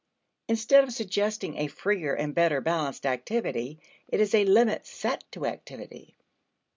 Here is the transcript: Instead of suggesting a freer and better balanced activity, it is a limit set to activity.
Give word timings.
Instead 0.47 0.83
of 0.83 0.91
suggesting 0.91 1.55
a 1.57 1.67
freer 1.67 2.15
and 2.15 2.33
better 2.33 2.59
balanced 2.59 3.05
activity, 3.05 3.77
it 4.07 4.19
is 4.19 4.33
a 4.33 4.45
limit 4.45 4.87
set 4.87 5.23
to 5.31 5.45
activity. 5.45 6.15